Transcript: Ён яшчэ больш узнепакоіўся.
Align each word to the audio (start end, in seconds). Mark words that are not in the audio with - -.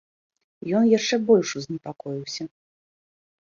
Ён 0.79 0.83
яшчэ 0.97 1.15
больш 1.29 1.47
узнепакоіўся. 1.61 2.43